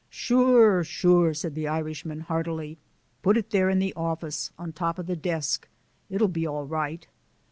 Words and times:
"Sure, 0.09 0.83
sure," 0.83 1.31
said 1.31 1.53
the 1.53 1.67
Irishman 1.67 2.21
heartily. 2.21 2.79
"Put 3.21 3.37
it 3.37 3.51
there 3.51 3.69
in 3.69 3.77
the 3.77 3.93
office 3.95 4.49
on 4.57 4.73
top 4.73 4.97
o' 4.97 5.03
the 5.03 5.15
desk. 5.15 5.67
It'll 6.09 6.27
be 6.27 6.47
all 6.47 6.65
right." 6.65 7.07